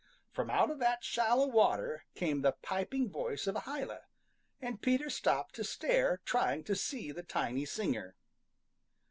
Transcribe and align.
From 0.31 0.49
out 0.49 0.71
of 0.71 0.79
that 0.79 1.03
shallow 1.03 1.45
water 1.45 2.05
came 2.15 2.41
the 2.41 2.53
piping 2.63 3.07
voice 3.11 3.45
of 3.45 3.55
a 3.55 3.59
hyla, 3.59 4.01
and 4.59 4.81
Peter 4.81 5.11
stopped 5.11 5.53
to 5.57 5.63
stare, 5.63 6.21
trying 6.25 6.63
to 6.63 6.75
see 6.75 7.11
the 7.11 7.21
tiny 7.21 7.65
singer. 7.65 8.15